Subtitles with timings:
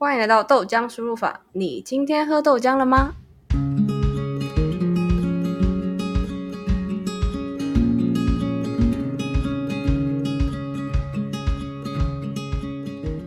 [0.00, 1.40] 欢迎来到豆浆输入法。
[1.50, 3.16] 你今天喝豆浆了吗？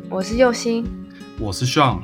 [0.09, 0.85] 我是佑星，
[1.41, 1.99] 我是 Sean。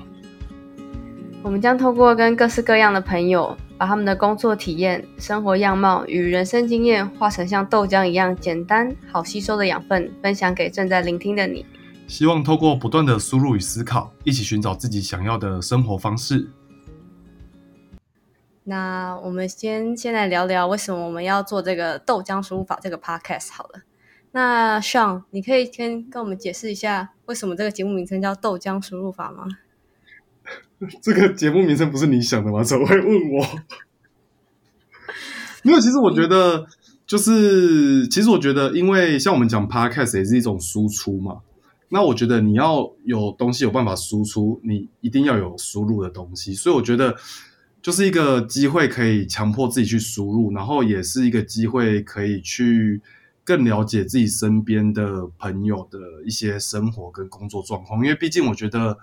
[1.41, 11.65] 我们将透过跟各式各样的朋友，把他们的工作体验、生活样貌与人生经验，化成像豆浆一样简单、好吸收的养分，分享给正在聆听的你。
[12.07, 16.49] 希望透过不断的输入与思考，一起寻找自己想要的生活方式。
[18.63, 23.81] 那我们先先来聊聊为什么我们要做这个豆浆输入法这个 podcast 好了。
[24.31, 29.45] 那 Sean，你可以先跟我们解释一下，为什么这个节目名称叫豆浆输入法吗？
[31.01, 32.63] 这个节目名称不是你想的吗？
[32.63, 33.45] 怎么会问我？
[35.63, 36.67] 没有，其实我觉得，
[37.05, 41.41] 就是其实我觉得，因为像我们讲 podcast 也是一种输出嘛。
[41.89, 46.53] 那我觉得你要有东西有办法输出，你一定要有输入的东西。
[46.53, 47.15] 所以我觉得
[47.81, 53.01] 就是一个机会，可以强迫自己去输入，然后也是一个机会，可以去
[53.45, 58.03] 更了解自己身边的朋友的一些生活跟工作状况。
[58.03, 58.97] 因为毕竟我觉得，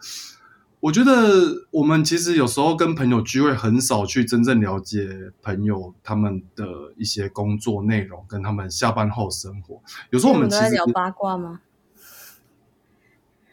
[0.80, 5.08] 我觉得我们其实有时候跟朋友聚会，很少去真正了解
[5.40, 6.66] 朋友他们的
[6.98, 9.80] 一些工作内容，跟他们下班后生活。
[10.10, 11.60] 有时候我们其实聊八卦吗？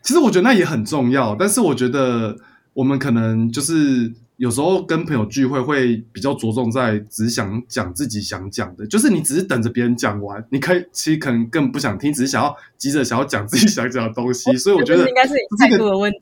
[0.02, 2.35] 其实我觉得那也很重要，但是我觉得
[2.73, 14.57] 我们可能就是有时候跟朋友聚会会比较着重在只想讲自己想讲的，就是你只是等着别人讲完，你可以其实可能更不想听，只是想要急着想要讲自己想讲的东西。
[14.57, 16.19] 所以我觉得应该是态度的问题。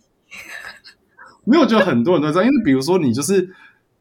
[1.46, 3.50] 没有，觉得很多人都这样，因为比如说你就是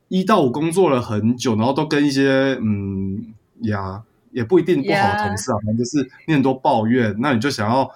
[0.09, 7.89] 一到五工作了很久，然后都跟一些嗯呀也不一定不好的同事啊，反正就是你很多抱怨，那你就想要。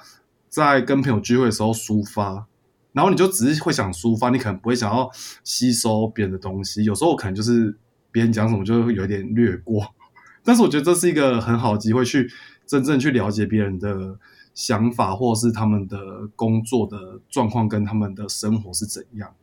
[0.53, 2.47] 在跟朋友聚会的时候抒发，
[2.93, 5.11] 然后你就只是会想抒发，你可能不会想要
[5.43, 6.85] 吸收别人的东西。
[6.85, 7.75] 有时候可能就是
[8.11, 9.95] 别人讲什么就会有点略过，
[10.45, 12.31] 但是我觉得这是一个很好的机会，去
[12.67, 14.19] 真正去了解别人的
[14.53, 19.35] 想法，或是他们的工作的状况跟他们的生活是怎样。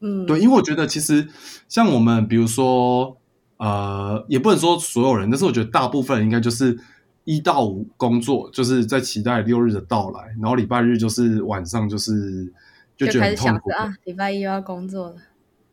[0.00, 1.28] 嗯，对，因为我觉得其实
[1.68, 3.18] 像我们，比如说
[3.58, 6.78] 呃，也不能说所有人，但是我觉得大部分人应该就是。
[7.24, 12.52] 一到五工作，就是在期待六日的到来，然后礼拜日就是晚上，就是
[12.96, 13.94] 就觉得很痛苦啊。
[14.02, 15.16] 礼拜一又要工作了。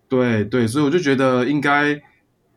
[0.07, 1.99] 对对，所以我就觉得应该，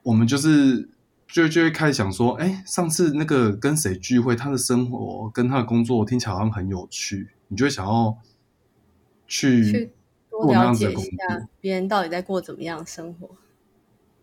[0.02, 0.88] 我们就是
[1.26, 8.18] 就就会开始想说，哎，上次那个跟谁聚会，他的生活跟他的工作听起来好像很有趣，你就会想要
[9.26, 9.90] 去
[10.30, 13.30] 多了解一下别人到底在过怎么样的生活。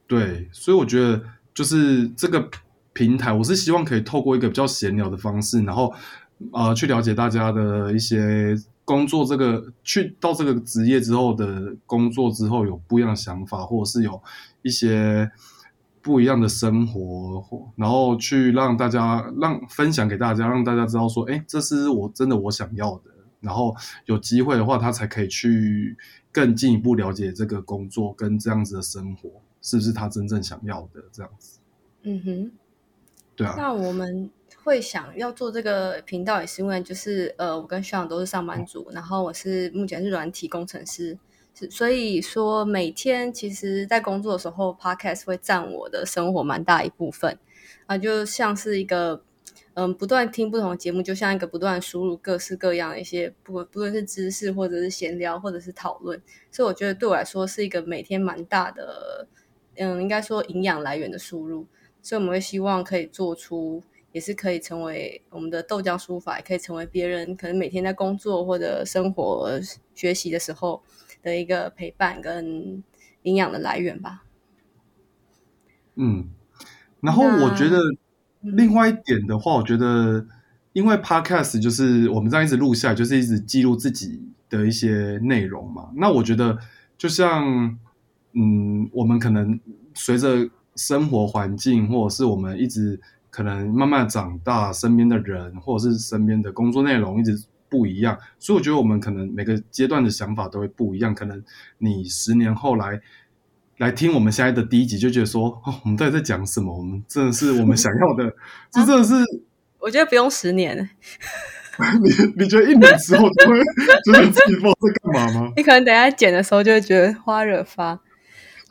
[0.06, 1.24] 对，所以我觉得
[1.56, 2.48] 就是这个。
[2.94, 5.94] 平台，我是希望可以透过一个比较闲聊的方式，然后
[6.52, 8.56] 呃，去了解大家的一些
[8.86, 14.22] 工作，这个去到这个职业之后的工作之后有不一样的想法，或者是有
[14.62, 15.30] 一些
[16.02, 23.12] 不一样的生活，然后去让大家让分享给大家，让大家知道说，哎，这是我真的我想要的，
[23.42, 23.76] 然后
[24.06, 25.96] 有机会的话，他才可以去
[26.32, 29.30] 更进一步了解这个工作跟这样子的生活
[29.62, 31.60] 是不是他真正想要的这样子。
[32.04, 32.52] 嗯哼。
[33.58, 34.30] 那我们
[34.64, 41.18] 会想要做这个频道，也是因为就是呃，我跟学长都是上班族，然后我是目前是软体工程师，
[41.56, 47.38] 是所以说每天其实在工作的时候，podcast 会占我的生活蛮大一部分
[47.86, 49.24] 啊，就像是一个
[49.76, 56.22] 嗯，不断听不同的节目，就像一个不断输入各式各样的一些不不论是知识或者是闲聊或者是讨论，
[56.52, 59.28] 所以我觉得对我来说是一个每天蛮大的
[59.78, 61.66] 嗯，应该说营养来源的输入。
[62.02, 69.60] 所以我们会希望可以做出，也是可以成为我们的豆浆书法，也可以成为别人可能每天在工作或者生活
[69.94, 70.82] 学习的时候
[71.22, 72.84] 的一个陪伴跟
[73.24, 74.24] 营养的来源吧。
[75.96, 76.30] 嗯，
[77.02, 77.78] 然后我觉得
[78.42, 80.26] 另外一点的话，我觉得
[80.72, 85.92] 因为 Podcast 就是我们这样一直录下来，就是一直记录自己的一些内容嘛。
[85.96, 86.58] 那我觉得
[86.98, 87.78] 就像
[88.32, 89.60] 嗯，我们可能
[89.94, 93.00] 随着生活环境，或者是我们一直
[93.30, 101.14] 可能慢慢长大，身边的人，或者是身边的工作内容一直不一样，所以我觉得我们可能每个阶段的想法都会不一样。
[101.14, 101.44] 可能
[101.78, 103.00] 你十年后来
[103.78, 106.76] 来听我们现在的第一集，就觉得说，哦，我们到底在讲什么？
[106.76, 108.34] 我们真的是我们想要的，
[108.72, 109.14] 这真的是，
[109.80, 110.90] 我觉得不用十年。
[112.02, 113.58] 你你觉得一年之后 就会
[114.04, 115.54] 觉得自己不知道在干嘛吗？
[115.56, 117.98] 你可能等下剪的时候就会觉得花惹发。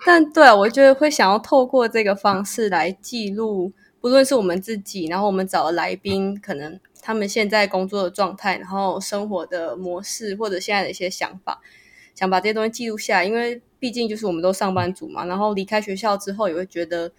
[0.07, 11.61] 但对啊，我觉得会想要透过这个方式来记录，不论是我们自己，然后我们找的来宾，可能他们现在工作的状态，然后生活的模式，或者现在的一些想法。
[12.15, 15.25] 想把这些东西记录下来，因为毕竟就是我们都上班族嘛。
[15.25, 17.13] 然后离开学校之后，也会觉得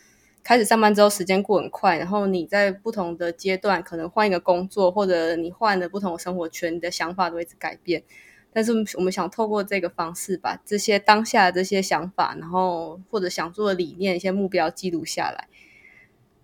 [0.44, 8.04] 开始上班之后时间过很快，然后你在不同的阶段可能换一个工作，或者你换了不同的生活圈，你的想法都会一直改变。
[8.52, 15.48] 但是我们想透过这个方式，把这些当下的这些想法，然后或者想做的理念、一些目标记录下来，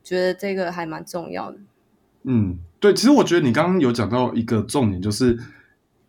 [0.04, 1.57] 觉得这个还蛮重要的。
[2.24, 5.38] 嗯，对，其实我觉得你刚刚有讲到一个重点，就是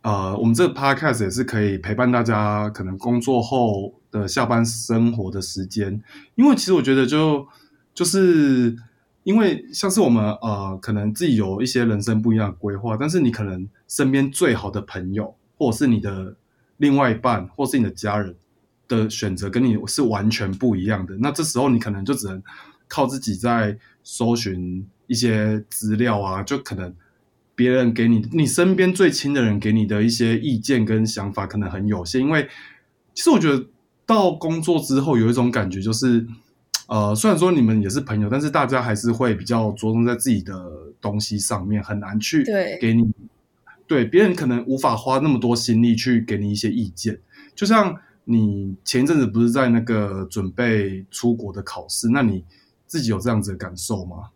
[0.02, 6.02] 呃，我们这个 podcast 也是可以陪伴大家可能工作后的下班生活的时间，
[6.34, 7.49] 因为其实我觉得就
[7.94, 8.76] 就是
[9.25, 15.34] 因为像是我们呃，可能自己有一些人生不一样的规划，但是你可能身边最好的朋友。
[15.56, 16.36] 或者是你的
[16.76, 18.34] 另外一半，或是你的家人
[18.86, 22.42] 的选择跟你是完全不一样的，那这时候你可能就只能
[22.86, 26.94] 靠自己在搜寻一些资料啊，就可能
[27.54, 32.46] 别人给你，你身边最亲的人给你的一些意见跟想法可能很有限，因为
[33.14, 33.66] 其实我觉得
[34.04, 36.26] 到工作之后有一种感觉，就是
[36.86, 40.70] 呃，虽然说你们也是朋友，但是大家还是会比较着重在自己的
[41.00, 42.44] 东西上面，很难去
[42.80, 43.10] 给你。
[43.86, 47.20] 对别人可能无法花那么多心力去给你一些意见，
[47.54, 52.44] 就像你前一阵子不是在那个准备出国的考试，那你
[52.86, 54.30] 自己有这样子的感受吗？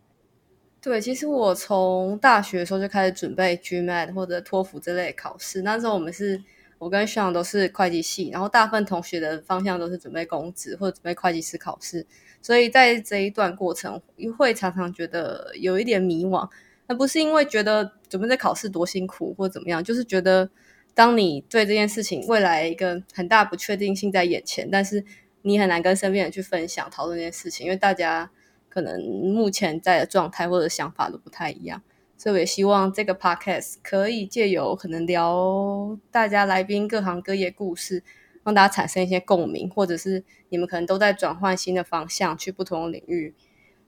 [0.81, 6.41] 对，其实我从大学的时候就开始准备 GMAT 或者托福这类考试，那时候我们是
[6.79, 12.07] 我跟徐阳都是会计系，然后大部分同学的方向都是准备公职或者准备会计师考试，
[12.41, 14.01] 所以在这一段过程
[14.37, 16.49] 会常常觉得有一点迷惘。
[16.95, 20.49] 不是因为觉得准备在考试多辛苦或怎么样，就是觉得
[20.93, 25.03] 当你对这件事情未来一个很大不确定性在眼前，但是
[25.43, 28.29] 你很难跟身边人去分享讨论这件事情，因为大家
[28.69, 31.81] 可能目前在的状态或者想法都不太一样，
[32.17, 38.03] 所以我也希望这个 podcast 可以借由可能聊大家来宾各行各业故事，
[38.43, 43.33] 让大家产生一些共鸣，或者是你们可能都在转换新的方向去不同的领域。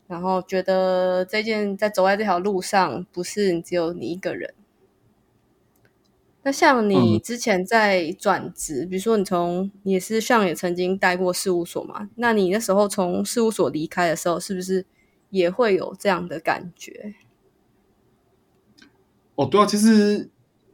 [0.07, 4.53] 然后觉得这件在走在这条路上，不是只有你一个人。
[6.43, 12.09] 那像你之前在转职，比如说你从也是像也曾经待过事务所嘛？
[12.15, 14.85] 那你那时候从事务所离开的时候，是不是
[15.29, 17.15] 也会有这样的感觉？
[19.35, 20.29] 哦，对啊，其实。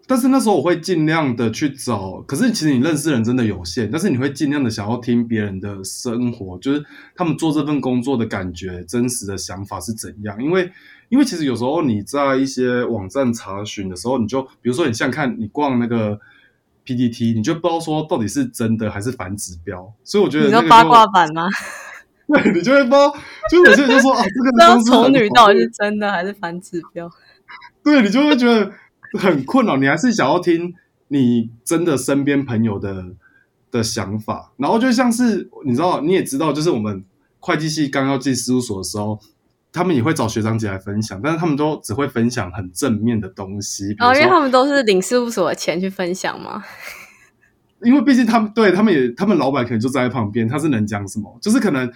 [0.09, 6.83] 但是那时候我会尽量的去找，可是其实你认识人真的有限，但是你会尽量的想要听别人的生活，就是
[7.15, 10.43] 他们做这份工作的感觉、真实的想法是怎样。
[10.43, 10.71] 因为，
[11.09, 16.19] 因为其实有时候你在一些网站查询的时候，你就比如说你像看你逛那个
[16.85, 19.93] PPT，你就不知道说到底是真的还是反指标。
[20.03, 21.47] 所以我觉得你说八卦版吗？
[22.33, 23.13] 对，你就会不知道，
[23.51, 27.07] 就有些人就说啊，这个丑女到底是真的还是反指标？
[27.83, 28.71] 对你就会觉得。
[29.17, 30.73] 很困扰，你还是想要听
[31.07, 33.05] 你真的身边朋友的
[33.71, 37.03] 的想法，然后就像是你知道，你也知道，就是我们
[37.39, 39.19] 会计系刚要进事务所的时候，
[39.71, 43.95] 他们也会找学长姐来分享，但是他们都只会分享很正面的东西。
[43.99, 46.63] 哦，因为他们都是领事务所的钱去分享嘛？
[47.81, 51.37] 因为毕竟他们对他们也，他们老板可能就在旁边，他是能讲什么？
[51.41, 51.91] 就是可能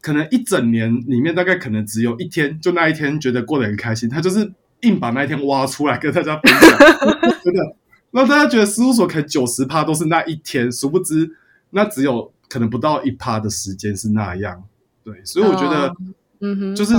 [0.00, 4.52] 可能一整年里面，大概可能只有一天，就那一天觉得过得很开心，他就是。
[4.84, 6.78] 硬把那一天挖出来跟大家分享，
[7.42, 7.76] 真的
[8.12, 11.28] 让大家觉得事务所可能九十趴都是那一天，殊不知
[11.70, 14.62] 那只有可能不到一趴的时间是那样。
[15.02, 15.92] 对，所以我觉得，
[16.40, 16.94] 嗯哼，就是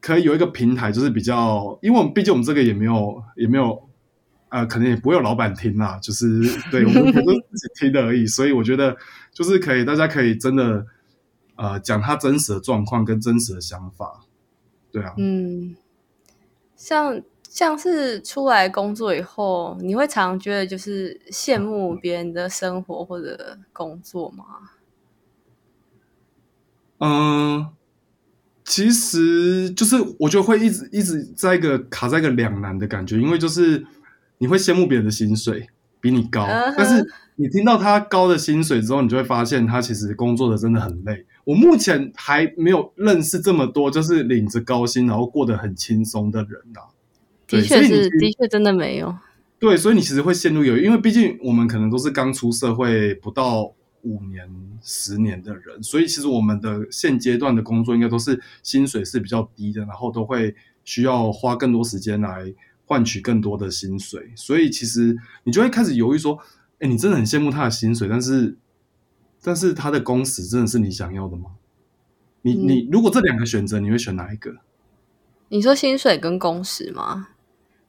[0.00, 3.88] 可以有一个平台，就是比较，因为我们毕竟我们这个也没有也没有，
[4.48, 6.26] 呃，可能也不会有老板听啦，就是
[6.70, 8.26] 对我们都是自己听的而已。
[8.26, 8.96] 所以我觉得
[9.32, 10.84] 就是可以，大家可以真的
[11.56, 14.20] 呃讲他真实的状况跟真实的想法，
[14.90, 15.76] 对啊，嗯。
[16.82, 24.44] 像像是出来工作以后，你会常觉得就是羡慕别人的生活或者工作吗？
[26.98, 27.68] 嗯，
[28.64, 33.86] 其实就是我觉得会一直一直在一个卡在一个两难的感觉，因为就是
[34.38, 35.68] 你会羡慕别人的薪水
[36.00, 41.26] 比你高，但是你听到他高的薪水之后，你就会发现他其实工作的真的很累。
[41.44, 46.80] 我目前还没有认识这么多，就是领着高薪然后过得很轻松的人呐。
[47.48, 49.12] 的确是，的确真的没有。
[49.58, 54.48] 对，所以你其实会陷入有，因为毕竟我们可能都是刚出社会不到五年、
[54.82, 62.54] 十年的人，所以其实我们的现阶段的工作应该都是薪水是比较低的，然后都会需要花更多时间来
[62.86, 64.30] 换取更多的薪水。
[64.36, 66.38] 所以其实你就会开始犹豫说
[66.78, 68.56] ：“哎，你真的很羡慕他的薪水，但是。”
[69.42, 71.52] 但是他的工时真的是你想要的吗？
[72.42, 74.56] 你你如果这两个选择，你会选哪一个？
[75.48, 77.28] 你说薪水跟工时吗？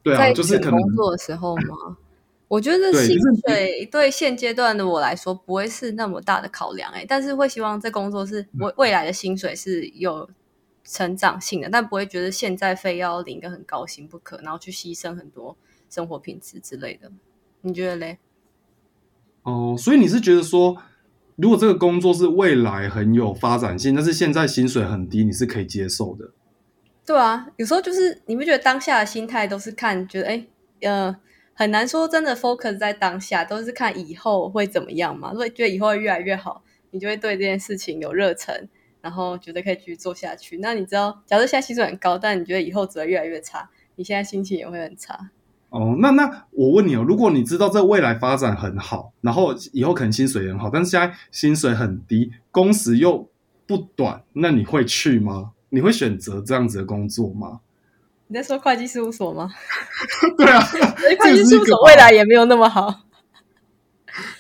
[0.02, 1.98] 对啊，就是可能工作的时候吗？
[2.50, 3.18] 我觉得薪
[3.48, 10.30] 水对现阶段的我来说不会是那么大的考量，哎，但是会希望这工作是未未来的薪水是有
[10.84, 15.58] 成长性的，但不会觉得现在非要领个很高薪不可，然后去牺牲很多
[15.90, 17.12] 生活品质之类的。
[17.62, 18.20] 你觉得嘞？
[19.44, 20.78] 哦，所以你是觉得说，
[21.36, 26.32] 如果这个工作是未来很有发展性，但是现在薪水很低，你是可以接受的？
[27.06, 30.46] 对啊，有时候就是你不觉得当下的心态都是看，觉得哎，
[30.82, 31.16] 呃，
[31.54, 35.34] 很难说真的 focus 在当下，都是看以后会怎么样嘛。
[35.34, 38.70] 所以觉得以后会越来越好，你就会对这件事情有热忱，
[39.02, 40.60] 然后觉得可以继续做下去。
[40.60, 45.32] 那你知道，假设现在薪水很高，但你觉得以后只会越来越差，你现在心情也会很差。
[45.74, 53.28] 哦，那那我问你哦，如果你知道这未来发展很好，然后以后可能薪水很好，但是现在薪水很低，工时又
[53.66, 55.54] 不短，那你会去吗？
[55.70, 57.62] 你会选择这样子的工作吗？
[58.28, 59.50] 你在说会计事务所吗？
[60.38, 60.62] 对啊，
[61.20, 63.06] 会计事务所未来也没有那么好。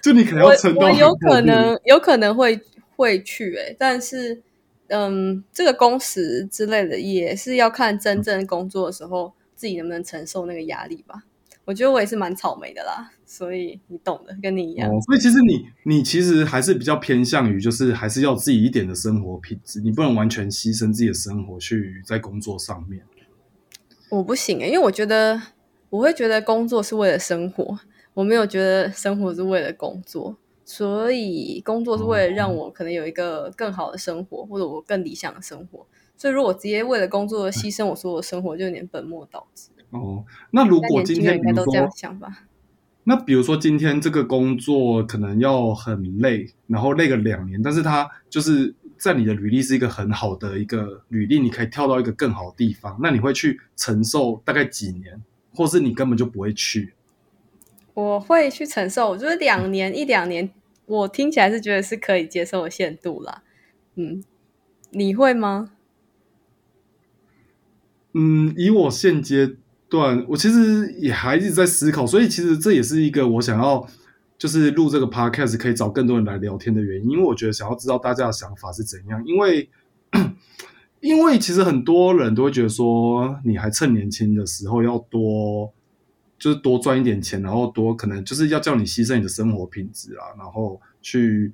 [0.03, 2.61] 就你可能要撑到我有可能有可能会
[2.95, 4.43] 会去诶、欸，但是
[4.89, 11.23] 嗯，这个工时之类的也是要看真正工作的时候自己能不能承受那个压力吧。
[11.63, 14.89] 我觉得我也是蛮草莓的啦，所以你懂的，跟你一样。
[14.89, 23.05] 哦，所以其实你你其实还是比较偏向于，就是还是要自己一点的生活品质，你不能完全牺牲自己的生活去在工作上面。
[24.09, 25.41] 我不行诶、欸，因为我觉得
[25.89, 27.79] 我会觉得工作是为了生活，
[28.13, 35.87] 我没有觉得生活是为了工作，所以工作是为了让我可能有一个更好的生活，或者我更理想的生活。
[36.15, 39.69] 所以如果直接为了工作牺牲我所有的生活，就有点本末倒置。
[39.89, 42.45] 哦，那如果今天应该都这样想吧？
[43.03, 55.21] 那比如说今天这个工作可能要很累，然后累个两年，但是它就是在你的履历是一个很好的一个履历，你可以跳到一个更好的地方，那你会去承受大概几年，
[55.53, 56.93] 或是你根本就不会去？
[57.93, 60.49] 我会去承受，我觉得两年一两年，
[60.85, 63.43] 我听起来是觉得是可以接受的限度啦。
[63.95, 64.23] 嗯，
[64.91, 65.71] 你会吗？
[68.13, 69.55] 嗯，以我现阶
[69.89, 73.87] 段，我其实也还一直在思考，所以其实这也是一个我想要
[74.37, 79.69] 就是录这个 podcast 可以找更多人来聊天的原因，因为我觉得想要知道大家的想法是怎样，因为
[81.01, 85.73] 因为其实很多人都会觉得说，你还趁年轻的时候要多
[86.39, 91.51] 就是多赚一点钱，然后多可能就是要叫你牺牲你的生活品质啊，然后去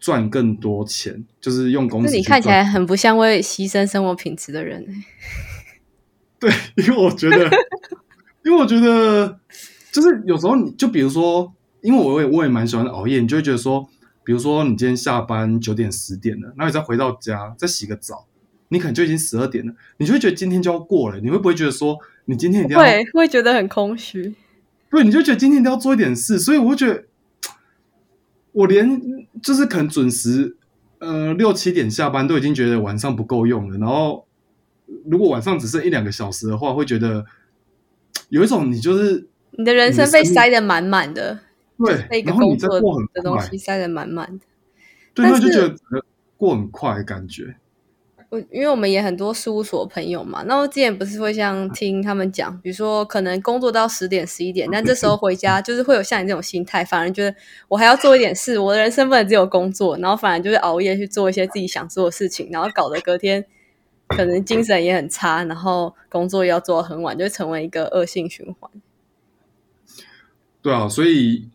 [0.00, 2.14] 赚更多钱，就是用公司。
[2.14, 4.92] 你看起来很不像会牺牲生活品质的人、欸。
[6.38, 7.50] 对，因为我觉得，
[8.44, 9.38] 因为我觉得，
[9.90, 11.50] 就是有时候你就比如说，
[11.80, 13.88] 因为我也我也蛮喜欢熬夜，你就会觉得说，
[14.22, 18.26] 比如说你今天下班九点十点了，然后你再回到家再洗个澡，
[18.68, 24.34] 你可能就已经十二点了，你就会觉得今天就要过了，你会不会觉得说，你今天一定要会会觉得很空虚？
[24.90, 27.04] 对，你就觉得今天一定要做一点事，所以我会觉得，
[28.52, 29.00] 我连
[29.42, 30.56] 就是可能准时
[30.98, 34.25] 呃六七点下班都已经觉得晚上不够用了，然后。
[35.04, 37.24] 如果晚上只剩一两个小时的话，会觉得
[38.28, 41.38] 有一种你就是你的人生被塞得满满的，
[41.78, 44.44] 对，然后你在过很的东西塞得满满的，
[45.14, 45.76] 对，那就觉得
[46.36, 47.56] 过很快感觉。
[48.28, 57.34] 我因为我们也很多事务所朋友嘛，那我之前不是会像听他们讲，比如说可能工作到十点十一点，但这时候回家 就是会有像你这种心态，反而觉得
[57.68, 63.46] 我还要做一点事，我的人生不能只有工作，然后反而就是熬夜去做一些自己想做的事情，然后搞得隔天。
[64.08, 68.70] 可能精神也很差，然后工作要做很晚，就成为一个恶性循环。
[70.62, 71.48] 对啊，所以，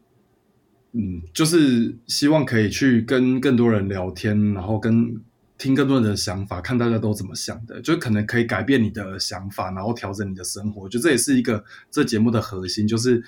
[0.94, 5.22] 嗯，就是希望可以去跟更多人聊天，然后跟
[5.58, 10.82] 听更多人的想法，看大家都怎么想的，就可能可以改变你的想法，然后调整你的生活。
[10.84, 13.24] 我觉得这也是一个这节目的核心，就是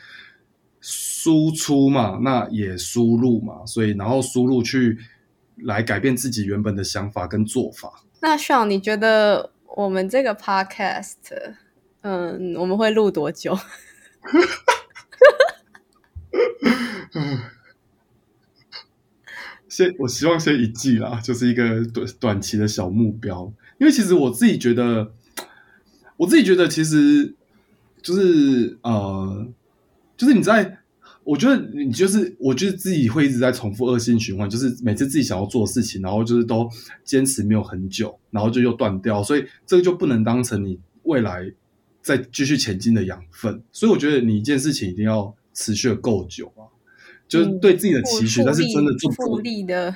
[0.81, 4.97] 输出嘛，那也输入嘛，所以然后输入去
[5.57, 8.03] 来改变自己原本的想法跟做法。
[8.23, 11.17] 那 Sean，你觉得我们这个 podcast，
[12.03, 13.53] 嗯，我们会录多久？
[19.67, 23.51] 先，我希望先一季啦，就是一个短短期的小目标。
[23.77, 25.11] 因为其实我自己觉得，
[26.15, 27.35] 我自己觉得其实
[28.01, 29.47] 就是呃，
[30.15, 30.77] 就是你在。
[31.25, 36.69] 我觉得你就是，我觉得自己会一直在重复恶性循环，就是每次自己想要做的事情，然后就是都
[37.03, 41.49] 坚持没有很久，然后就又断掉，所以这个就不能当成你未来
[42.01, 43.63] 再继续前进的养分。
[43.71, 46.67] 所以我觉得你一件事情一定要持续的够久啊，
[47.27, 49.95] 就是对自己的期许，但是真的做复利的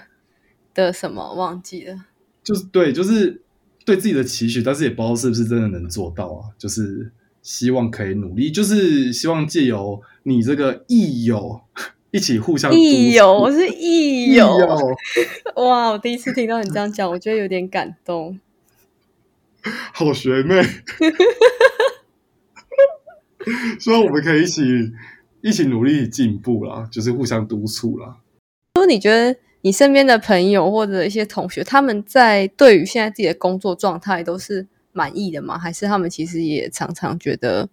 [0.74, 2.05] 的什么忘记了，
[2.43, 3.41] 就是对，就是
[3.84, 7.12] 对自己的期许，但是也不知道是不是真的能做到啊，就是。
[7.48, 11.62] 希望可以努力，就是希望借由你这个益友
[12.12, 14.51] 一起互相益友，我是益友，
[15.56, 15.92] 哇！
[15.92, 18.38] 我第一次听到你这样讲，我觉得有点感动。
[19.94, 20.62] 好学妹，
[23.80, 24.62] 希望我们可以一起
[25.39, 28.18] 一起努力进步啦，就是互相督促啦。
[28.74, 35.60] 如果你觉得你身边的朋友或者一些同学，他们在对于现在自己的工作状态都是满意的吗？
[35.60, 37.70] 还是他们其实也常常觉得，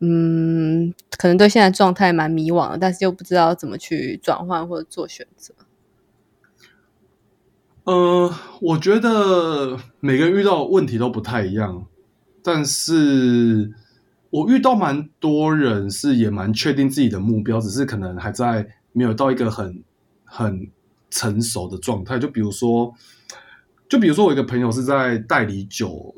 [0.00, 5.52] 嗯，可能对现在状态蛮迷惘的，但是又不知道怎么去转换或者做选择？
[7.84, 11.86] 呃，我觉得每个人遇到问题都不太一样，
[12.42, 13.70] 但是
[14.30, 19.84] 我遇到蛮多人是也蛮确定自己的目标，只是可能还在没有到一个很
[20.24, 20.68] 很
[21.10, 22.18] 成熟的状态。
[22.18, 22.92] 就比如说，
[23.88, 26.14] 就比如说我一个朋友是在代理酒，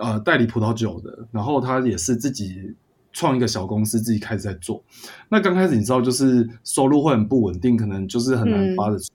[0.00, 2.74] 呃，代理葡萄酒的，然后他也是自己
[3.12, 4.82] 创一个小公司，自己开始在做。
[5.28, 9.06] 那刚开始你知道，就是收入会很不稳定，可能就是很难发得出。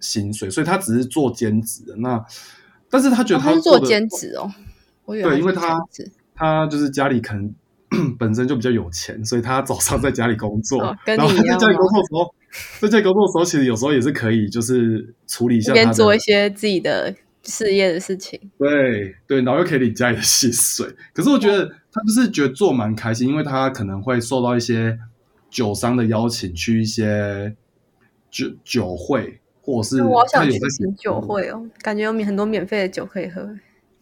[0.00, 1.96] 薪水，所以他只是做兼职的。
[1.96, 2.22] 那，
[2.90, 4.52] 但是他觉得他做兼职哦，
[5.06, 5.80] 对，因为他
[6.34, 7.54] 他就是家里可能
[8.18, 12.34] 本身就比较有钱，所以他早上在家里工作，然后在家里工作的时候，
[12.80, 18.40] 在家里工作的时候，其实有时候也是可以就是处理一下，边做一些自己的事业的事情。
[18.58, 20.86] 对对，然后又可以领家里的薪水。
[21.12, 24.98] 可是我觉得他就是觉得做蛮开心，因为他可能会受到一些
[25.50, 27.54] 酒商的邀请，去一些
[28.30, 29.40] 酒酒会。
[29.66, 33.40] 或者是我想去品酒会哦，感觉有免很多免费的酒可以喝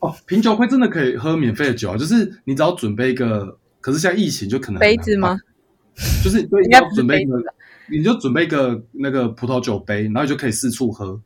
[0.00, 0.12] 哦。
[0.26, 5.38] 品酒会真的可以喝免费的酒啊，就是你只要准备一个，可是现在疫情就可能杯子吗？
[6.24, 7.40] 就是对，要准备一个，
[7.92, 11.20] 你就准备一个那个葡萄酒杯，然后你就可以四处喝。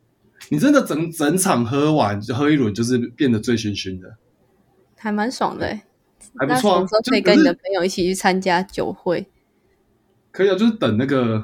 [0.49, 4.17] 你真的整整场喝完就喝一轮，就是变得醉醺醺的，
[4.95, 5.85] 还蛮爽的哎，
[6.37, 6.85] 还不错。
[7.09, 9.27] 可以跟你的朋友一起去参加酒会，
[10.31, 11.43] 可以啊，就是等那个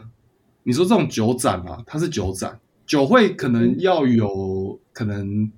[0.63, 2.59] 你说这种酒展啊，它是酒展。
[2.85, 5.49] 酒会可能要有可能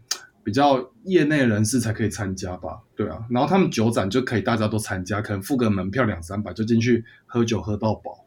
[0.43, 8.24] 比较业内人士才可以参加吧，对啊，然后他们酒展就可以大家都参加，可能付个门票两三百就进去喝酒喝到饱，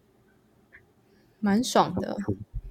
[1.41, 2.17] 蛮爽的。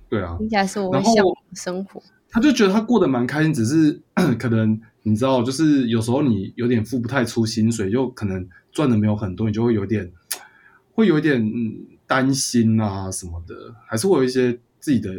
[0.09, 2.01] 对啊，听起来是我向往生活。
[2.29, 4.01] 他就觉得他过得蛮开心，只是
[4.39, 10.11] 可能你知道，就是有时候你有点付不太出薪水，就可能赚的没有很多，你就会有点
[10.93, 11.43] 会有一点
[12.05, 15.09] 担心啊什么的，还是会有一些自己的。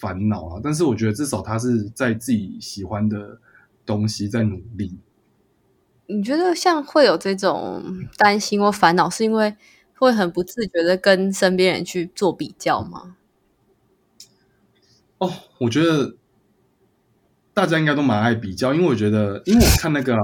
[0.00, 0.60] 烦恼啊！
[0.64, 3.38] 但是我觉得至少他是在自己喜欢的
[3.84, 4.96] 东西在努力。
[6.06, 7.84] 你觉得像会有这种
[8.16, 9.54] 担心或烦恼，是因为
[10.00, 13.16] 会很不自觉的跟身边人去做比较吗？
[15.18, 16.16] 哦，我觉得
[17.52, 20.16] 大家应该都蛮爱比较，因为我觉得，因为我看那个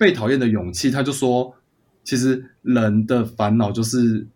[0.00, 1.54] 被讨厌的勇气，他就说，
[2.02, 4.26] 其实人的烦恼就是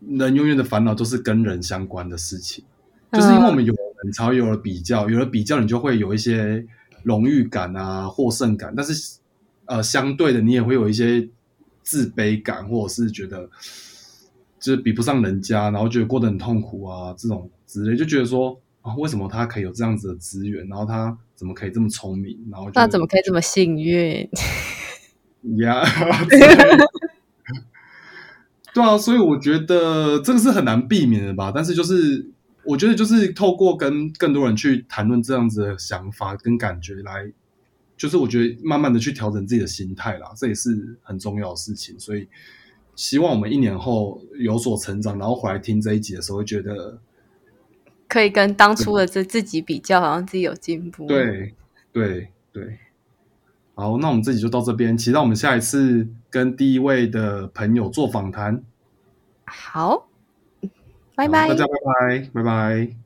[0.00, 2.64] 人永远的烦恼都是跟人相关的事情。
[3.12, 6.66] 就是因为我们有人才有了比较，有了比较，你就会有一些
[7.02, 8.72] 荣誉感啊、获胜感。
[8.74, 9.18] 但是，
[9.66, 11.28] 呃，相对的，你也会有一些
[11.82, 13.48] 自卑感，或者是觉得
[14.58, 24.28] 就是比不上人家，然后觉得过得很痛苦啊，这种之类，就觉得说啊，为什么他可以有这样子的资源，然后他怎么可以这么聪明，然后他怎么可以这么幸运？
[25.58, 25.82] 呀，
[28.74, 31.52] 对啊，所以我觉得这个是很难避免的吧。
[31.54, 32.30] 但是就是。
[32.62, 37.32] 我觉得就是透过跟更多人去谈论这样子的想法跟感觉来，
[38.00, 42.00] 就是我觉得慢慢的去调整自己的心态啦，这也是很重要的事情。
[42.00, 42.26] 所以
[42.96, 46.98] 希望我们一年后有所成长，然后回来听这一集的时候，会觉得
[48.08, 51.06] 可以跟当初的自自己比较，好像自己有进步。
[51.06, 51.54] 对
[51.92, 52.78] 对对，
[53.74, 58.62] 好，那我们这集就到这边，期待我们下一次跟第一位的朋友做访谈。
[59.44, 60.08] 好。
[61.14, 62.99] 拜拜，大家拜拜，拜拜。